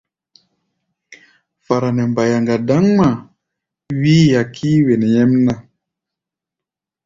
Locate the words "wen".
4.85-5.03